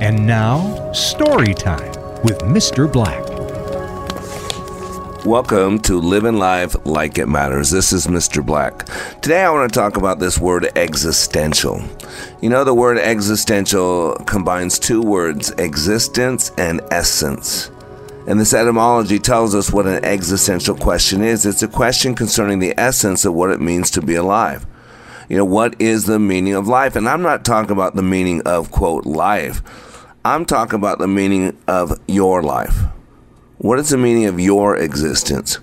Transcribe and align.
And 0.00 0.26
now, 0.26 0.90
story 0.94 1.52
time 1.52 1.92
with 2.22 2.38
Mr. 2.38 2.90
Black. 2.90 3.22
Welcome 5.26 5.78
to 5.80 6.00
Living 6.00 6.38
Life 6.38 6.74
Like 6.86 7.18
It 7.18 7.26
Matters. 7.26 7.70
This 7.70 7.92
is 7.92 8.06
Mr. 8.06 8.44
Black. 8.44 8.86
Today 9.20 9.42
I 9.42 9.50
want 9.50 9.70
to 9.70 9.78
talk 9.78 9.98
about 9.98 10.18
this 10.18 10.38
word 10.38 10.70
existential. 10.74 11.82
You 12.40 12.48
know, 12.48 12.64
the 12.64 12.72
word 12.72 12.96
existential 12.96 14.14
combines 14.26 14.78
two 14.78 15.02
words, 15.02 15.50
existence 15.58 16.50
and 16.56 16.80
essence. 16.90 17.70
And 18.26 18.40
this 18.40 18.54
etymology 18.54 19.18
tells 19.18 19.54
us 19.54 19.70
what 19.70 19.86
an 19.86 20.02
existential 20.02 20.76
question 20.76 21.22
is 21.22 21.44
it's 21.44 21.62
a 21.62 21.68
question 21.68 22.14
concerning 22.14 22.58
the 22.58 22.72
essence 22.80 23.26
of 23.26 23.34
what 23.34 23.50
it 23.50 23.60
means 23.60 23.90
to 23.90 24.00
be 24.00 24.14
alive. 24.14 24.64
You 25.30 25.36
know, 25.36 25.44
what 25.44 25.80
is 25.80 26.06
the 26.06 26.18
meaning 26.18 26.54
of 26.54 26.66
life? 26.66 26.96
And 26.96 27.08
I'm 27.08 27.22
not 27.22 27.44
talking 27.44 27.70
about 27.70 27.94
the 27.94 28.02
meaning 28.02 28.42
of, 28.42 28.72
quote, 28.72 29.06
life. 29.06 29.62
I'm 30.24 30.44
talking 30.44 30.74
about 30.76 30.98
the 30.98 31.06
meaning 31.06 31.56
of 31.68 31.96
your 32.08 32.42
life. 32.42 32.76
What 33.58 33.78
is 33.78 33.90
the 33.90 33.96
meaning 33.96 34.24
of 34.24 34.40
your 34.40 34.76
existence? 34.76 35.60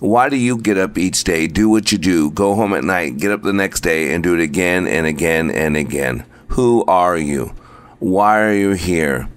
Why 0.00 0.28
do 0.28 0.34
you 0.36 0.58
get 0.58 0.78
up 0.78 0.98
each 0.98 1.22
day, 1.22 1.46
do 1.46 1.68
what 1.68 1.92
you 1.92 1.98
do, 1.98 2.32
go 2.32 2.56
home 2.56 2.74
at 2.74 2.82
night, 2.82 3.18
get 3.18 3.30
up 3.30 3.42
the 3.42 3.52
next 3.52 3.82
day, 3.82 4.12
and 4.12 4.20
do 4.20 4.34
it 4.34 4.40
again 4.40 4.88
and 4.88 5.06
again 5.06 5.48
and 5.48 5.76
again? 5.76 6.24
Who 6.48 6.84
are 6.86 7.16
you? 7.16 7.54
Why 8.00 8.40
are 8.40 8.52
you 8.52 8.72
here? 8.72 9.28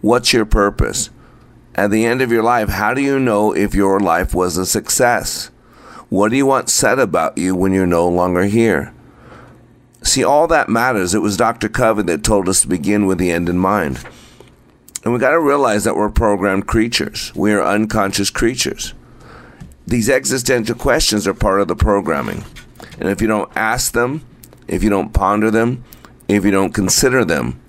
What's 0.00 0.32
your 0.32 0.46
purpose? 0.46 1.10
At 1.74 1.90
the 1.90 2.06
end 2.06 2.22
of 2.22 2.32
your 2.32 2.42
life, 2.42 2.70
how 2.70 2.94
do 2.94 3.02
you 3.02 3.20
know 3.20 3.54
if 3.54 3.74
your 3.74 4.00
life 4.00 4.32
was 4.32 4.56
a 4.56 4.64
success? 4.64 5.50
What 6.08 6.30
do 6.30 6.36
you 6.38 6.46
want 6.46 6.70
said 6.70 6.98
about 6.98 7.36
you 7.36 7.54
when 7.54 7.74
you're 7.74 7.86
no 7.86 8.08
longer 8.08 8.44
here? 8.44 8.94
See, 10.08 10.24
all 10.24 10.46
that 10.46 10.70
matters. 10.70 11.14
It 11.14 11.20
was 11.20 11.36
Dr. 11.36 11.68
Covey 11.68 12.02
that 12.04 12.24
told 12.24 12.48
us 12.48 12.62
to 12.62 12.66
begin 12.66 13.04
with 13.04 13.18
the 13.18 13.30
end 13.30 13.46
in 13.46 13.58
mind. 13.58 14.02
And 15.04 15.12
we 15.12 15.20
got 15.20 15.32
to 15.32 15.38
realize 15.38 15.84
that 15.84 15.96
we're 15.96 16.08
programmed 16.08 16.66
creatures. 16.66 17.30
We 17.34 17.52
are 17.52 17.62
unconscious 17.62 18.30
creatures. 18.30 18.94
These 19.86 20.08
existential 20.08 20.76
questions 20.76 21.28
are 21.28 21.34
part 21.34 21.60
of 21.60 21.68
the 21.68 21.76
programming. 21.76 22.46
And 22.98 23.10
if 23.10 23.20
you 23.20 23.28
don't 23.28 23.54
ask 23.54 23.92
them, 23.92 24.24
if 24.66 24.82
you 24.82 24.88
don't 24.88 25.12
ponder 25.12 25.50
them, 25.50 25.84
if 26.26 26.42
you 26.42 26.52
don't 26.52 26.72
consider 26.72 27.22
them, 27.22 27.60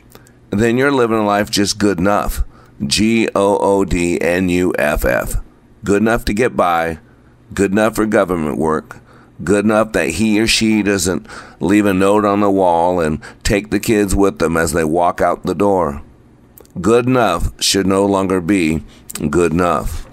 then 0.49 0.77
you're 0.77 0.93
living 0.93 1.17
a 1.17 1.25
life 1.25 1.51
just 1.51 1.77
good 1.77 1.99
enough. 1.99 2.45
G 2.87 3.27
O 3.35 3.57
O 3.57 3.83
D 3.83 4.19
N 4.21 4.47
U 4.47 4.73
F 4.79 5.03
F. 5.03 5.35
Good 5.83 6.01
enough 6.01 6.23
to 6.23 6.33
get 6.33 6.55
by, 6.55 6.99
good 7.53 7.73
enough 7.73 7.95
for 7.95 8.05
government 8.05 8.57
work, 8.57 9.01
good 9.43 9.65
enough 9.65 9.93
that 9.93 10.11
he 10.11 10.39
or 10.39 10.47
she 10.47 10.83
doesn't 10.83 11.27
leave 11.59 11.85
a 11.85 11.93
note 11.93 12.25
on 12.25 12.41
the 12.41 12.51
wall 12.51 12.99
and 12.99 13.21
take 13.43 13.69
the 13.69 13.79
kids 13.79 14.15
with 14.15 14.39
them 14.39 14.57
as 14.57 14.73
they 14.73 14.83
walk 14.83 15.21
out 15.21 15.43
the 15.43 15.55
door. 15.55 16.01
Good 16.81 17.07
enough 17.07 17.51
should 17.61 17.87
no 17.87 18.05
longer 18.05 18.41
be 18.41 18.83
good 19.29 19.51
enough. 19.51 20.05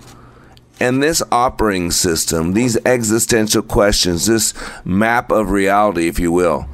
And 0.78 1.02
this 1.02 1.22
operating 1.32 1.90
system, 1.90 2.52
these 2.52 2.76
existential 2.84 3.62
questions, 3.62 4.26
this 4.26 4.52
map 4.84 5.30
of 5.30 5.50
reality, 5.50 6.06
if 6.06 6.18
you 6.18 6.32
will, 6.32 6.68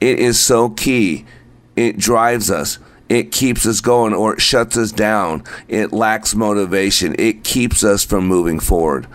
it 0.00 0.18
is 0.20 0.38
so 0.38 0.68
key. 0.70 1.24
It 1.74 1.98
drives 1.98 2.50
us. 2.50 2.78
It 3.08 3.32
keeps 3.32 3.66
us 3.66 3.80
going 3.80 4.12
or 4.12 4.34
it 4.34 4.40
shuts 4.40 4.76
us 4.76 4.92
down. 4.92 5.42
It 5.66 5.92
lacks 5.92 6.34
motivation. 6.34 7.16
It 7.18 7.42
keeps 7.42 7.82
us 7.82 8.04
from 8.04 8.26
moving 8.26 8.60
forward. 8.60 9.06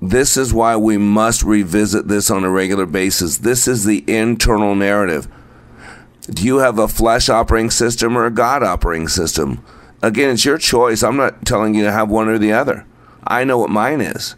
This 0.00 0.36
is 0.36 0.54
why 0.54 0.76
we 0.76 0.96
must 0.96 1.42
revisit 1.42 2.06
this 2.08 2.30
on 2.30 2.44
a 2.44 2.50
regular 2.50 2.86
basis. 2.86 3.38
This 3.38 3.66
is 3.66 3.84
the 3.84 4.04
internal 4.06 4.74
narrative. 4.74 5.26
Do 6.30 6.44
you 6.44 6.58
have 6.58 6.78
a 6.78 6.88
flesh 6.88 7.28
operating 7.28 7.70
system 7.70 8.16
or 8.16 8.26
a 8.26 8.30
God 8.30 8.62
operating 8.62 9.08
system? 9.08 9.64
Again, 10.02 10.30
it's 10.30 10.44
your 10.44 10.58
choice. 10.58 11.02
I'm 11.02 11.16
not 11.16 11.44
telling 11.44 11.74
you 11.74 11.82
to 11.84 11.92
have 11.92 12.08
one 12.08 12.28
or 12.28 12.38
the 12.38 12.52
other. 12.52 12.86
I 13.26 13.44
know 13.44 13.58
what 13.58 13.70
mine 13.70 14.00
is. 14.00 14.36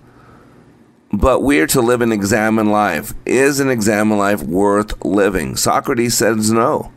But 1.12 1.42
we 1.42 1.60
are 1.60 1.66
to 1.68 1.80
live 1.80 2.00
an 2.00 2.12
examined 2.12 2.70
life. 2.70 3.12
Is 3.26 3.60
an 3.60 3.68
examined 3.68 4.18
life 4.18 4.42
worth 4.42 5.04
living? 5.04 5.56
Socrates 5.56 6.16
says 6.16 6.50
no. 6.50 6.92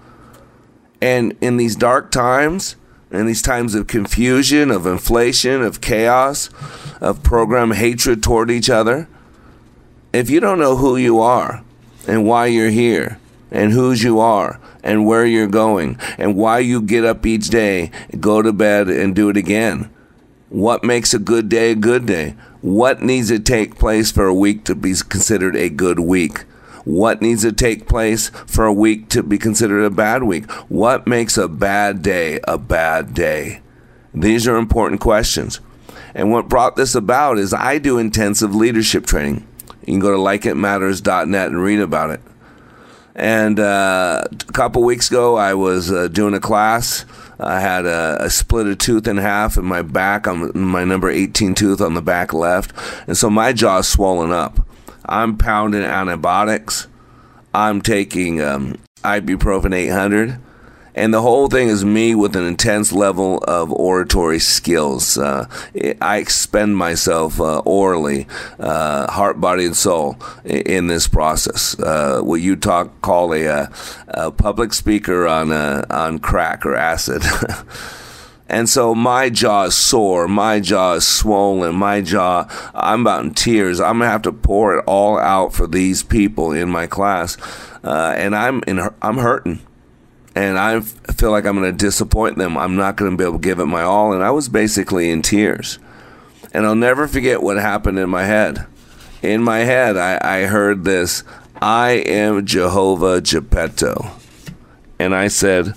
And 1.02 1.36
in 1.42 1.58
these 1.58 1.76
dark 1.76 2.12
times, 2.12 2.76
in 3.14 3.28
these 3.28 3.42
times 3.42 3.76
of 3.76 3.88
confusion, 3.88 4.72
of 4.72 4.88
inflation, 4.88 5.62
of 5.62 5.82
chaos, 5.82 6.50
of 7.00 7.24
program 7.24 7.72
hatred 7.72 8.24
toward 8.24 8.50
each 8.50 8.70
other, 8.70 9.08
if 10.12 10.30
you 10.30 10.40
don't 10.40 10.60
know 10.60 10.78
who 10.78 10.98
you 10.98 11.20
are 11.20 11.64
and 12.08 12.26
why 12.26 12.48
you're 12.48 12.70
here 12.70 13.20
and 13.52 13.72
whose 13.72 14.04
you 14.04 14.20
are 14.20 14.60
and 14.84 15.06
where 15.06 15.26
you're 15.26 15.48
going 15.48 15.98
and 16.18 16.36
why 16.36 16.60
you 16.60 16.82
get 16.82 17.06
up 17.06 17.26
each 17.26 17.50
day, 17.50 17.92
go 18.20 18.42
to 18.42 18.52
bed 18.52 18.90
and 18.90 19.16
do 19.16 19.30
it 19.30 19.38
again, 19.38 19.90
what 20.50 20.84
makes 20.84 21.14
a 21.14 21.20
good 21.20 21.50
day 21.50 21.72
a 21.72 21.76
good 21.76 22.06
day? 22.06 22.36
What 22.62 23.02
needs 23.02 23.30
to 23.30 23.40
take 23.40 23.78
place 23.78 24.12
for 24.12 24.26
a 24.26 24.34
week 24.34 24.64
to 24.66 24.76
be 24.76 24.94
considered 24.94 25.56
a 25.56 25.70
good 25.70 26.00
week? 26.00 26.46
What 26.86 27.22
needs 27.22 27.44
to 27.44 27.52
take 27.52 27.88
place 27.88 28.30
for 28.48 28.66
a 28.66 28.74
week 28.74 29.10
to 29.10 29.24
be 29.24 29.38
considered 29.38 29.84
a 29.84 29.90
bad 29.90 30.24
week? 30.24 30.50
What 30.70 31.08
makes 31.08 31.38
a 31.38 31.48
bad 31.48 32.02
day 32.02 32.40
a 32.46 32.58
bad 32.58 33.14
day? 33.14 33.62
These 34.14 34.48
are 34.48 34.58
important 34.58 35.02
questions. 35.02 35.60
And 36.14 36.32
what 36.32 36.50
brought 36.50 36.76
this 36.76 36.94
about 36.94 37.40
is 37.40 37.54
I 37.54 37.80
do 37.80 37.98
intensive 37.98 38.54
leadership 38.54 39.06
training. 39.06 39.48
You 39.82 39.94
can 39.94 40.00
go 40.00 40.12
to 40.12 40.18
likeitmatters.net 40.18 41.48
and 41.48 41.62
read 41.62 41.80
about 41.80 42.12
it. 42.12 42.22
And 43.16 43.60
uh, 43.60 44.24
a 44.32 44.52
couple 44.54 44.84
weeks 44.84 45.10
ago, 45.10 45.36
I 45.36 45.54
was 45.54 45.92
uh, 45.92 46.08
doing 46.08 46.34
a 46.34 46.40
class. 46.40 47.06
I 47.40 47.60
had 47.60 47.86
a, 47.86 48.18
a, 48.22 48.30
split 48.30 48.68
a 48.68 48.76
tooth 48.76 49.08
in 49.08 49.18
half 49.18 49.58
in 49.58 49.66
my 49.66 49.82
back, 49.82 50.28
on 50.28 50.58
my 50.58 50.84
number 50.84 51.10
18 51.10 51.54
tooth 51.54 51.82
on 51.82 51.94
the 51.94 52.02
back 52.02 52.34
left. 52.34 52.74
And 53.08 53.18
so 53.18 53.30
my 53.30 53.54
jaw's 53.54 53.88
swollen 53.88 54.32
up. 54.32 54.63
I'm 55.06 55.38
pounding 55.38 55.84
antibiotics. 55.84 56.88
I'm 57.54 57.82
taking 57.82 58.42
um, 58.42 58.80
ibuprofen 59.04 59.76
800. 59.76 60.40
And 60.96 61.14
the 61.14 61.22
whole 61.22 61.48
thing 61.48 61.70
is 61.70 61.84
me 61.84 62.14
with 62.14 62.36
an 62.36 62.46
intense 62.46 62.92
level 62.94 63.40
of 63.48 63.72
oratory 63.72 64.40
skills. 64.40 65.18
Uh, 65.18 65.48
I 66.00 66.18
expend 66.18 66.78
myself 66.78 67.42
uh, 67.42 67.60
orally, 67.60 68.28
uh, 68.60 69.12
heart, 69.12 69.42
body, 69.42 69.66
and 69.66 69.76
soul 69.76 70.18
in 70.46 70.88
this 70.88 71.08
process. 71.08 71.80
Uh, 71.80 72.22
what 72.22 72.42
you 72.42 72.56
talk 72.56 73.02
call 73.02 73.34
a, 73.34 73.48
uh, 73.48 73.68
a 74.10 74.32
public 74.32 74.74
speaker 74.74 75.28
on 75.28 75.52
uh, 75.52 75.86
on 75.90 76.20
crack 76.20 76.64
or 76.66 76.76
acid. 76.76 77.24
And 78.54 78.70
so 78.70 78.94
my 78.94 79.32
jaw 79.32 79.64
is 79.64 79.76
sore, 79.76 80.28
my 80.28 80.60
jaw 80.60 80.94
is 80.94 81.08
swollen, 81.08 81.74
my 81.74 82.02
jaw, 82.02 82.46
I'm 82.76 83.02
about 83.02 83.26
in 83.26 83.34
tears. 83.34 83.80
I'm 83.80 83.98
to 83.98 84.06
have 84.06 84.22
to 84.22 84.32
pour 84.32 84.78
it 84.78 84.84
all 84.86 85.18
out 85.18 85.56
for 85.56 85.66
these 85.66 86.04
people 86.04 86.52
in 86.52 86.70
my 86.70 86.86
class. 86.86 87.36
Uh, 87.84 88.14
and 88.16 88.36
I'm 88.36 88.62
in, 88.68 88.80
I'm 89.02 89.18
hurting. 89.18 89.60
And 90.36 90.60
I 90.60 90.82
feel 90.82 91.32
like 91.32 91.48
I'm 91.48 91.58
going 91.58 91.76
to 91.76 91.86
disappoint 91.86 92.38
them. 92.38 92.56
I'm 92.56 92.76
not 92.76 92.96
going 92.96 93.10
to 93.10 93.18
be 93.18 93.24
able 93.24 93.40
to 93.40 93.44
give 93.44 93.60
it 93.60 93.66
my 93.66 93.82
all. 93.82 94.14
And 94.14 94.24
I 94.24 94.30
was 94.30 94.50
basically 94.50 95.10
in 95.10 95.24
tears. 95.24 95.80
And 96.54 96.68
I'll 96.68 96.76
never 96.76 97.08
forget 97.08 97.42
what 97.42 97.58
happened 97.58 97.98
in 97.98 98.12
my 98.12 98.26
head. 98.26 98.68
In 99.24 99.42
my 99.42 99.60
head, 99.60 99.98
I, 99.98 100.20
I 100.22 100.46
heard 100.46 100.84
this 100.84 101.24
I 101.60 102.04
am 102.06 102.46
Jehovah 102.46 103.20
Geppetto. 103.20 104.12
And 105.00 105.16
I 105.16 105.28
said, 105.28 105.74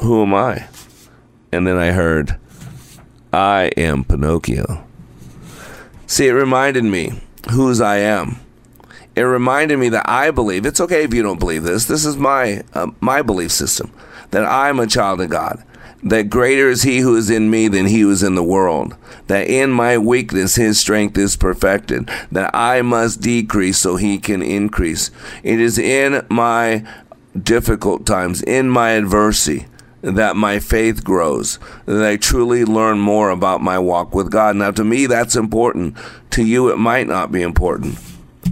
Who 0.00 0.22
am 0.22 0.34
I? 0.34 0.66
And 1.52 1.66
then 1.66 1.76
I 1.76 1.92
heard, 1.92 2.38
I 3.32 3.70
am 3.76 4.04
Pinocchio. 4.04 4.84
See, 6.06 6.26
it 6.26 6.32
reminded 6.32 6.84
me 6.84 7.20
whose 7.50 7.80
I 7.80 7.98
am. 7.98 8.40
It 9.14 9.22
reminded 9.22 9.78
me 9.78 9.90
that 9.90 10.08
I 10.08 10.30
believe 10.30 10.64
it's 10.64 10.80
okay 10.80 11.04
if 11.04 11.12
you 11.12 11.22
don't 11.22 11.38
believe 11.38 11.62
this. 11.62 11.84
This 11.84 12.04
is 12.04 12.16
my 12.16 12.62
uh, 12.72 12.90
my 13.00 13.20
belief 13.20 13.52
system 13.52 13.92
that 14.30 14.44
I'm 14.44 14.80
a 14.80 14.86
child 14.86 15.20
of 15.20 15.30
God. 15.30 15.62
That 16.02 16.30
greater 16.30 16.68
is 16.68 16.82
He 16.82 16.98
who 16.98 17.14
is 17.16 17.30
in 17.30 17.50
me 17.50 17.68
than 17.68 17.86
He 17.86 18.00
who 18.00 18.10
is 18.10 18.22
in 18.22 18.34
the 18.34 18.42
world. 18.42 18.96
That 19.26 19.48
in 19.48 19.70
my 19.70 19.98
weakness 19.98 20.56
His 20.56 20.80
strength 20.80 21.16
is 21.16 21.36
perfected. 21.36 22.10
That 22.32 22.54
I 22.54 22.82
must 22.82 23.20
decrease 23.20 23.78
so 23.78 23.96
He 23.96 24.18
can 24.18 24.42
increase. 24.42 25.10
It 25.42 25.60
is 25.60 25.78
in 25.78 26.26
my 26.28 26.84
difficult 27.40 28.04
times, 28.04 28.42
in 28.42 28.68
my 28.68 28.90
adversity, 28.90 29.66
that 30.02 30.36
my 30.36 30.58
faith 30.58 31.04
grows, 31.04 31.58
that 31.86 32.04
I 32.04 32.16
truly 32.16 32.64
learn 32.64 32.98
more 32.98 33.30
about 33.30 33.62
my 33.62 33.78
walk 33.78 34.14
with 34.14 34.30
God. 34.30 34.56
Now, 34.56 34.72
to 34.72 34.84
me, 34.84 35.06
that's 35.06 35.36
important. 35.36 35.96
To 36.30 36.44
you, 36.44 36.70
it 36.70 36.76
might 36.76 37.06
not 37.06 37.32
be 37.32 37.40
important. 37.42 37.98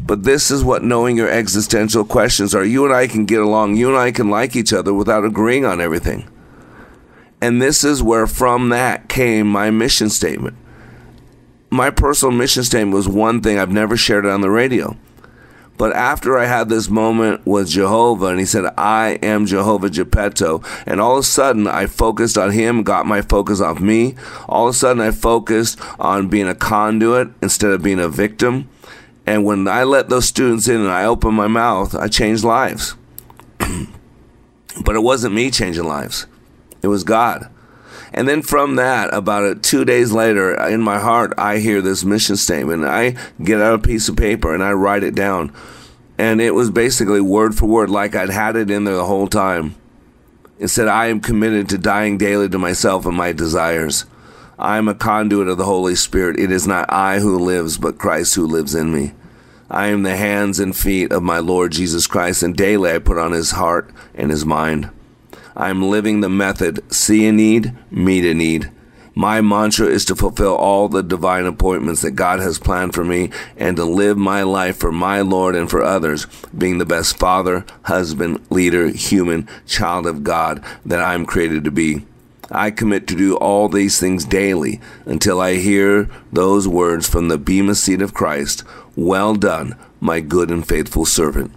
But 0.06 0.22
this 0.22 0.50
is 0.50 0.64
what 0.64 0.84
knowing 0.84 1.16
your 1.16 1.28
existential 1.28 2.04
questions 2.04 2.54
are. 2.54 2.64
You 2.64 2.84
and 2.84 2.94
I 2.94 3.08
can 3.08 3.26
get 3.26 3.40
along, 3.40 3.76
you 3.76 3.88
and 3.88 3.98
I 3.98 4.12
can 4.12 4.30
like 4.30 4.54
each 4.54 4.72
other 4.72 4.94
without 4.94 5.24
agreeing 5.24 5.64
on 5.64 5.80
everything. 5.80 6.28
And 7.40 7.60
this 7.60 7.82
is 7.82 8.02
where 8.02 8.26
from 8.26 8.68
that 8.68 9.08
came 9.08 9.48
my 9.48 9.70
mission 9.70 10.08
statement. 10.10 10.56
My 11.70 11.90
personal 11.90 12.32
mission 12.32 12.62
statement 12.62 12.94
was 12.94 13.08
one 13.08 13.40
thing 13.40 13.58
I've 13.58 13.72
never 13.72 13.96
shared 13.96 14.26
on 14.26 14.40
the 14.40 14.50
radio. 14.50 14.96
But 15.80 15.94
after 15.94 16.36
I 16.36 16.44
had 16.44 16.68
this 16.68 16.90
moment 16.90 17.46
with 17.46 17.70
Jehovah, 17.70 18.26
and 18.26 18.38
he 18.38 18.44
said, 18.44 18.66
I 18.76 19.18
am 19.22 19.46
Jehovah 19.46 19.88
Geppetto, 19.88 20.62
and 20.84 21.00
all 21.00 21.14
of 21.14 21.20
a 21.20 21.22
sudden 21.22 21.66
I 21.66 21.86
focused 21.86 22.36
on 22.36 22.50
him, 22.50 22.82
got 22.82 23.06
my 23.06 23.22
focus 23.22 23.62
off 23.62 23.80
me. 23.80 24.14
All 24.46 24.68
of 24.68 24.74
a 24.74 24.76
sudden 24.76 25.00
I 25.00 25.10
focused 25.10 25.80
on 25.98 26.28
being 26.28 26.48
a 26.48 26.54
conduit 26.54 27.30
instead 27.40 27.70
of 27.70 27.82
being 27.82 27.98
a 27.98 28.10
victim. 28.10 28.68
And 29.24 29.46
when 29.46 29.66
I 29.68 29.84
let 29.84 30.10
those 30.10 30.26
students 30.26 30.68
in 30.68 30.82
and 30.82 30.90
I 30.90 31.06
opened 31.06 31.34
my 31.34 31.48
mouth, 31.48 31.94
I 31.94 32.08
changed 32.08 32.44
lives. 32.44 32.94
but 33.58 34.96
it 34.96 35.02
wasn't 35.02 35.34
me 35.34 35.50
changing 35.50 35.84
lives, 35.84 36.26
it 36.82 36.88
was 36.88 37.04
God. 37.04 37.48
And 38.12 38.26
then 38.26 38.42
from 38.42 38.76
that, 38.76 39.14
about 39.14 39.44
a, 39.44 39.54
two 39.54 39.84
days 39.84 40.12
later, 40.12 40.54
in 40.66 40.80
my 40.80 40.98
heart, 40.98 41.32
I 41.38 41.58
hear 41.58 41.80
this 41.80 42.04
mission 42.04 42.36
statement. 42.36 42.84
I 42.84 43.16
get 43.42 43.60
out 43.60 43.74
a 43.74 43.78
piece 43.78 44.08
of 44.08 44.16
paper 44.16 44.52
and 44.52 44.62
I 44.62 44.72
write 44.72 45.04
it 45.04 45.14
down. 45.14 45.52
And 46.18 46.40
it 46.40 46.54
was 46.54 46.70
basically 46.70 47.20
word 47.20 47.54
for 47.54 47.66
word, 47.66 47.88
like 47.88 48.14
I'd 48.14 48.30
had 48.30 48.56
it 48.56 48.70
in 48.70 48.84
there 48.84 48.96
the 48.96 49.06
whole 49.06 49.28
time. 49.28 49.76
It 50.58 50.68
said, 50.68 50.88
I 50.88 51.06
am 51.06 51.20
committed 51.20 51.68
to 51.70 51.78
dying 51.78 52.18
daily 52.18 52.48
to 52.48 52.58
myself 52.58 53.06
and 53.06 53.16
my 53.16 53.32
desires. 53.32 54.04
I 54.58 54.76
am 54.76 54.88
a 54.88 54.94
conduit 54.94 55.48
of 55.48 55.56
the 55.56 55.64
Holy 55.64 55.94
Spirit. 55.94 56.38
It 56.38 56.52
is 56.52 56.66
not 56.66 56.92
I 56.92 57.20
who 57.20 57.38
lives, 57.38 57.78
but 57.78 57.96
Christ 57.96 58.34
who 58.34 58.46
lives 58.46 58.74
in 58.74 58.92
me. 58.92 59.12
I 59.70 59.86
am 59.86 60.02
the 60.02 60.16
hands 60.16 60.60
and 60.60 60.76
feet 60.76 61.12
of 61.12 61.22
my 61.22 61.38
Lord 61.38 61.72
Jesus 61.72 62.06
Christ, 62.06 62.42
and 62.42 62.54
daily 62.54 62.90
I 62.90 62.98
put 62.98 63.16
on 63.16 63.32
his 63.32 63.52
heart 63.52 63.90
and 64.14 64.30
his 64.30 64.44
mind. 64.44 64.90
I'm 65.56 65.82
living 65.82 66.20
the 66.20 66.28
method 66.28 66.80
see 66.92 67.26
a 67.26 67.32
need, 67.32 67.74
meet 67.90 68.24
a 68.24 68.34
need. 68.34 68.70
My 69.14 69.40
mantra 69.40 69.86
is 69.86 70.04
to 70.06 70.16
fulfill 70.16 70.54
all 70.54 70.88
the 70.88 71.02
divine 71.02 71.44
appointments 71.44 72.02
that 72.02 72.12
God 72.12 72.40
has 72.40 72.58
planned 72.58 72.94
for 72.94 73.04
me 73.04 73.30
and 73.56 73.76
to 73.76 73.84
live 73.84 74.16
my 74.16 74.42
life 74.44 74.76
for 74.76 74.92
my 74.92 75.20
Lord 75.20 75.56
and 75.56 75.68
for 75.68 75.82
others, 75.82 76.26
being 76.56 76.78
the 76.78 76.86
best 76.86 77.18
father, 77.18 77.66
husband, 77.82 78.40
leader, 78.50 78.88
human, 78.88 79.48
child 79.66 80.06
of 80.06 80.22
God 80.24 80.64
that 80.86 81.02
I'm 81.02 81.26
created 81.26 81.64
to 81.64 81.70
be. 81.70 82.06
I 82.52 82.70
commit 82.70 83.06
to 83.08 83.16
do 83.16 83.36
all 83.36 83.68
these 83.68 84.00
things 84.00 84.24
daily 84.24 84.80
until 85.04 85.40
I 85.40 85.54
hear 85.54 86.08
those 86.32 86.66
words 86.66 87.08
from 87.08 87.28
the 87.28 87.38
Bema 87.38 87.74
seat 87.74 88.02
of 88.02 88.14
Christ 88.14 88.64
Well 88.96 89.34
done, 89.34 89.76
my 90.00 90.20
good 90.20 90.50
and 90.50 90.66
faithful 90.66 91.04
servant. 91.04 91.52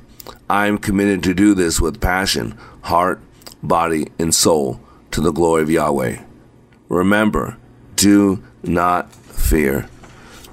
I 0.50 0.68
am 0.68 0.78
committed 0.78 1.24
to 1.24 1.34
do 1.34 1.56
this 1.56 1.80
with 1.80 2.02
passion, 2.02 2.58
heart, 2.82 3.22
body, 3.64 4.08
and 4.20 4.36
soul 4.36 4.80
to 5.12 5.22
the 5.22 5.32
glory 5.32 5.64
of 5.64 5.70
Yahweh. 5.70 6.22
Remember, 6.90 7.58
do 7.96 8.44
not 8.62 9.14
fear. 9.14 9.88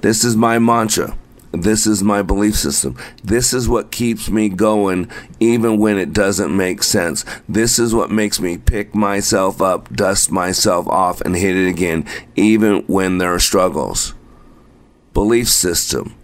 This 0.01 0.23
is 0.23 0.35
my 0.35 0.57
mantra. 0.57 1.15
This 1.51 1.85
is 1.85 2.01
my 2.01 2.21
belief 2.21 2.55
system. 2.55 2.97
This 3.23 3.53
is 3.53 3.67
what 3.67 3.91
keeps 3.91 4.29
me 4.29 4.47
going 4.47 5.11
even 5.39 5.77
when 5.77 5.97
it 5.97 6.13
doesn't 6.13 6.55
make 6.55 6.81
sense. 6.81 7.25
This 7.47 7.77
is 7.77 7.93
what 7.93 8.09
makes 8.09 8.39
me 8.39 8.57
pick 8.57 8.95
myself 8.95 9.61
up, 9.61 9.93
dust 9.93 10.31
myself 10.31 10.87
off, 10.87 11.19
and 11.21 11.35
hit 11.35 11.57
it 11.57 11.67
again, 11.67 12.05
even 12.37 12.83
when 12.87 13.17
there 13.17 13.33
are 13.33 13.39
struggles. 13.39 14.13
Belief 15.13 15.49
system, 15.49 16.15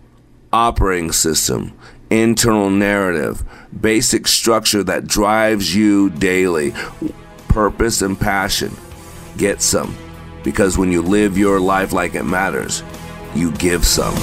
operating 0.53 1.11
system, 1.11 1.77
internal 2.09 2.69
narrative, 2.69 3.43
basic 3.79 4.27
structure 4.27 4.83
that 4.83 5.07
drives 5.07 5.75
you 5.75 6.09
daily, 6.09 6.73
purpose 7.47 8.01
and 8.01 8.19
passion. 8.19 8.75
Get 9.37 9.61
some. 9.61 9.95
Because 10.43 10.77
when 10.77 10.91
you 10.91 11.01
live 11.01 11.37
your 11.37 11.59
life 11.59 11.91
like 11.91 12.15
it 12.15 12.23
matters, 12.23 12.83
you 13.35 13.51
give 13.53 13.85
some. 13.85 14.15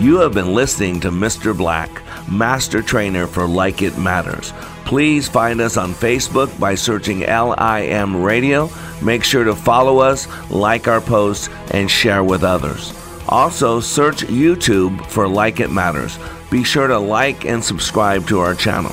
You 0.00 0.16
have 0.20 0.32
been 0.32 0.54
listening 0.54 1.00
to 1.00 1.10
Mr. 1.10 1.56
Black, 1.56 1.90
Master 2.30 2.80
Trainer 2.80 3.26
for 3.26 3.46
Like 3.46 3.82
It 3.82 3.98
Matters. 3.98 4.52
Please 4.86 5.28
find 5.28 5.60
us 5.60 5.76
on 5.76 5.92
Facebook 5.92 6.58
by 6.58 6.74
searching 6.74 7.20
LIM 7.20 8.22
Radio. 8.22 8.70
Make 9.02 9.22
sure 9.24 9.44
to 9.44 9.54
follow 9.54 9.98
us, 9.98 10.26
like 10.50 10.88
our 10.88 11.00
posts, 11.00 11.48
and 11.72 11.90
share 11.90 12.24
with 12.24 12.42
others. 12.42 12.92
Also, 13.30 13.78
search 13.78 14.24
YouTube 14.24 15.06
for 15.06 15.28
Like 15.28 15.60
It 15.60 15.70
Matters. 15.70 16.18
Be 16.50 16.64
sure 16.64 16.88
to 16.88 16.98
like 16.98 17.44
and 17.44 17.64
subscribe 17.64 18.26
to 18.26 18.40
our 18.40 18.56
channel. 18.56 18.92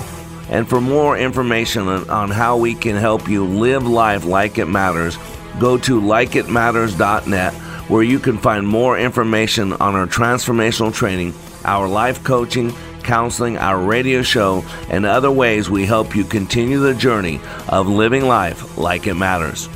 And 0.50 0.70
for 0.70 0.80
more 0.80 1.18
information 1.18 1.88
on 1.88 2.30
how 2.30 2.58
we 2.58 2.76
can 2.76 2.96
help 2.96 3.28
you 3.28 3.44
live 3.44 3.88
life 3.88 4.26
like 4.26 4.60
it 4.60 4.68
matters, 4.68 5.18
go 5.60 5.78
to 5.80 6.00
likeitmatters.net 6.00 7.54
where 7.90 8.04
you 8.04 8.20
can 8.20 8.38
find 8.38 8.68
more 8.68 9.00
information 9.00 9.74
on 9.74 9.96
our 9.96 10.08
transformational 10.08 10.94
training, 10.94 11.34
our 11.66 11.88
life 11.88 12.24
coaching, 12.24 12.72
counseling, 13.02 13.58
our 13.58 13.80
radio 13.80 14.22
show, 14.22 14.64
and 14.90 15.06
other 15.06 15.32
ways 15.32 15.70
we 15.70 15.86
help 15.86 16.16
you 16.16 16.24
continue 16.26 16.80
the 16.80 16.94
journey 16.94 17.40
of 17.70 17.88
living 17.88 18.28
life 18.28 18.78
like 18.78 19.08
it 19.08 19.16
matters. 19.16 19.70